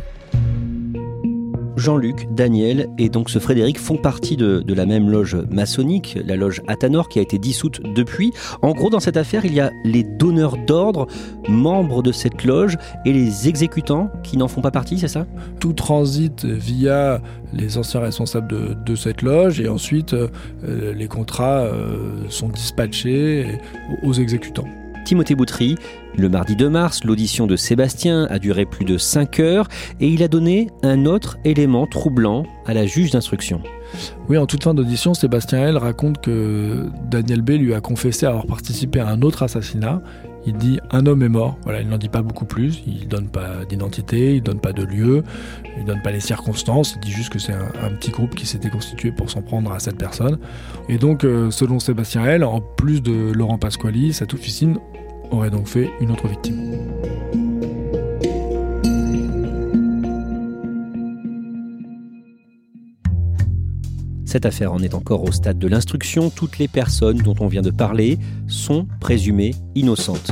Jean-Luc, 1.79 2.27
Daniel 2.31 2.88
et 2.98 3.09
donc 3.09 3.29
ce 3.29 3.39
Frédéric 3.39 3.79
font 3.79 3.98
partie 3.98 4.38
de, 4.38 4.63
la 4.74 4.86
même 4.86 5.09
loge 5.09 5.36
maçonnique, 5.50 6.17
la 6.25 6.36
loge 6.36 6.62
Athanor, 6.67 7.09
qui 7.09 7.19
a 7.19 7.21
été 7.21 7.38
dissoute 7.38 7.81
depuis. 7.95 8.31
En 8.62 8.71
gros, 8.74 8.89
dans 8.89 9.00
cette 9.00 9.17
affaire, 9.17 9.45
il 9.45 9.53
y 9.53 9.59
a 9.59 9.71
les 9.83 10.03
donneurs 10.03 10.57
d'ordre, 10.57 11.07
membres 11.48 12.03
de 12.03 12.12
cette 12.12 12.43
loge, 12.43 12.77
et 13.05 13.13
les 13.13 13.48
exécutants 13.48 14.09
qui 14.24 14.38
n'en 14.38 14.48
font 14.48 14.62
pas 14.62 14.71
partie, 14.71 15.00
c'est 15.00 15.07
ça? 15.07 15.25
Tout 15.59 15.74
transite 15.74 16.45
via 16.45 17.21
les 17.53 17.77
anciens 17.77 18.01
responsables 18.01 18.83
de, 18.83 18.95
cette 18.95 19.21
loge, 19.21 19.59
et 19.59 19.67
ensuite 19.67 20.13
euh, 20.13 20.27
les 20.93 21.07
contrats 21.07 21.62
euh, 21.62 22.25
sont 22.29 22.50
dispatchés 22.50 23.59
aux 24.03 24.13
exécutants. 24.13 24.67
Timothée 25.10 25.34
Boutry. 25.34 25.75
Le 26.16 26.30
mardi 26.30 26.56
2 26.56 26.70
mars, 26.70 27.04
l'audition 27.04 27.48
de 27.48 27.56
Sébastien 27.56 28.28
a 28.30 28.38
duré 28.38 28.68
plus 28.68 28.86
de 28.86 29.00
5 29.00 29.39
heures 29.39 29.68
et 30.00 30.08
il 30.08 30.22
a 30.22 30.28
donné 30.28 30.68
un 30.84 31.08
autre 31.08 31.39
élément 31.46 31.88
troublant 31.88 32.46
à 32.68 32.75
la 32.75 32.86
juge 32.86 33.10
d'instruction. 33.10 33.63
Oui, 34.28 34.38
en 34.38 34.46
toute 34.46 34.63
fin 34.63 34.75
d'audition, 34.75 35.16
Sébastien 35.16 35.68
L 35.68 35.78
raconte 35.78 36.22
que 36.22 36.89
Daniel 37.10 37.42
B 37.42 37.51
lui 37.54 37.74
a 37.74 37.82
confessé 37.82 38.28
avoir 38.28 38.46
participé 38.46 39.00
à 39.00 39.08
un 39.08 39.24
autre 39.24 39.42
assassinat. 39.42 40.04
Il 40.46 40.58
dit 40.58 40.80
un 40.92 41.06
homme 41.08 41.24
est 41.24 41.30
mort. 41.30 41.58
Voilà, 41.63 41.82
il 41.82 41.89
n'en 41.89 41.98
dit 41.98 42.08
pas 42.08 42.22
beaucoup 42.22 42.46
plus. 42.46 42.84
Il 42.86 43.08
donne 43.08 43.30
pas 43.30 43.66
d'identité, 43.68 44.36
il 44.36 44.44
donne 44.44 44.60
pas 44.60 44.74
de 44.74 44.84
lieu, 44.84 45.24
il 45.78 45.86
donne 45.86 46.04
pas 46.04 46.12
les 46.12 46.20
circonstances. 46.20 46.94
Il 46.98 47.01
dit 47.01 47.12
juste 47.12 47.34
que 47.34 47.39
c'est 47.39 47.54
un, 47.54 47.92
petit 48.00 48.12
groupe 48.12 48.36
qui 48.36 48.46
s'était 48.46 48.70
constitué 48.70 49.12
pour 49.12 49.32
s'en 49.32 49.42
prendre 49.42 49.72
à 49.72 49.80
cette 49.80 49.98
personne. 49.98 50.38
Et 50.88 51.00
donc, 51.00 51.24
euh, 51.24 51.50
selon 51.50 51.80
Sébastien 51.80 52.24
L, 52.25 52.44
en 52.44 52.62
plus 52.62 53.01
de 53.01 53.32
Laurent 53.32 53.58
Pasquali, 53.58 54.13
cette 54.13 54.36
officine 54.36 54.78
aurait 55.31 55.50
donc 55.50 55.67
fait 55.67 55.89
une 56.00 56.12
autre 56.12 56.27
victime. 56.27 56.77
Cette 64.25 64.45
affaire 64.45 64.71
en 64.71 64.79
est 64.79 64.93
encore 64.93 65.24
au 65.24 65.31
stade 65.31 65.57
de 65.57 65.67
l'instruction. 65.67 66.29
Toutes 66.29 66.59
les 66.59 66.67
personnes 66.67 67.17
dont 67.17 67.33
on 67.39 67.48
vient 67.48 67.63
de 67.63 67.71
parler 67.71 68.19
sont 68.48 68.88
présumées 69.00 69.55
innocentes. 69.74 70.31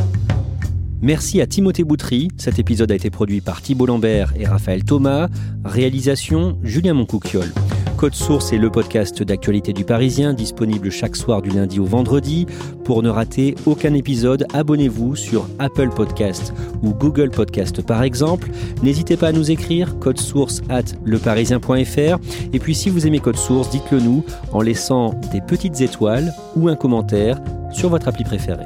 Merci 1.02 1.42
à 1.42 1.48
Timothée 1.48 1.84
Boutry. 1.84 2.28
Cet 2.38 2.60
épisode 2.60 2.92
a 2.92 2.96
été 2.96 3.10
produit 3.10 3.42
par 3.42 3.64
Thibault 3.64 3.88
Lambert 3.88 4.34
et 4.36 4.46
Raphaël 4.46 4.84
Thomas. 4.84 5.30
Réalisation 5.66 6.60
Julien 6.62 6.94
Moncouquiole. 6.94 7.52
Code 7.98 8.14
Source 8.14 8.54
est 8.54 8.60
le 8.60 8.70
podcast 8.70 9.24
d'actualité 9.24 9.74
du 9.74 9.84
Parisien, 9.84 10.34
disponible 10.34 10.92
chaque 10.92 11.16
soir 11.16 11.42
du 11.42 11.50
lundi 11.50 11.80
au 11.80 11.86
vendredi. 11.86 12.46
Pour 12.86 13.02
ne 13.02 13.10
rater 13.10 13.56
aucun 13.66 13.96
épisode, 13.96 14.46
abonnez-vous 14.54 15.16
sur 15.16 15.48
Apple 15.58 15.90
Podcast 15.90 16.54
ou 16.84 16.94
Google 16.94 17.32
Podcast 17.32 17.82
par 17.82 18.04
exemple. 18.04 18.50
N'hésitez 18.84 19.18
pas 19.18 19.30
à 19.30 19.32
nous 19.32 19.50
écrire 19.50 19.98
code 19.98 20.20
source 20.20 20.62
at 20.70 20.84
leparisien.fr. 21.06 22.20
Et 22.54 22.60
puis 22.60 22.76
si 22.76 22.92
vous 22.92 23.08
aimez 23.08 23.20
Code 23.20 23.38
Source, 23.38 23.72
dites-le 23.72 24.00
nous 24.00 24.24
en 24.54 24.62
laissant 24.62 25.20
des 25.32 25.42
petites 25.42 25.82
étoiles 25.82 26.32
ou 26.56 26.68
un 26.68 26.76
commentaire 26.76 27.40
sur 27.72 27.90
votre 27.90 28.08
appli 28.08 28.24
préférée. 28.24 28.66